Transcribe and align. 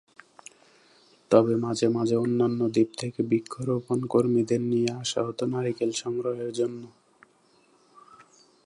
তবে 1.31 1.53
মাঝে 1.55 1.87
মাঝে 1.89 2.15
অন্যান্য 2.15 2.59
দ্বীপ 2.69 2.89
থেকে 2.97 3.19
বৃক্ষরোপণ 3.23 3.99
কর্মীদের 4.05 4.61
নিয়ে 4.61 4.89
আসা 4.93 5.19
হতো 5.23 5.43
নারিকেল 5.45 5.91
সংগ্রহের 5.93 6.51
জন্য। 6.53 6.81